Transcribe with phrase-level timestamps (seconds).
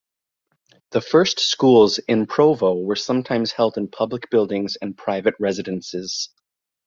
[0.93, 6.29] The first schools in Provo were sometimes held in public buildings and private residences.